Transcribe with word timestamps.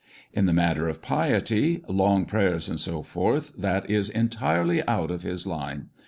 In 0.33 0.47
the 0.47 0.51
matter 0.51 0.87
of 0.89 0.99
piety, 1.03 1.83
long 1.87 2.25
prayers, 2.25 2.65
&c., 2.65 2.91
that 3.59 3.85
is 3.87 4.09
entirely 4.09 4.81
out 4.87 5.11
of 5.11 5.21
his 5.21 5.45
line. 5.45 5.89